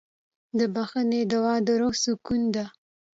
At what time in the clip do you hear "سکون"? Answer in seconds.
2.03-2.41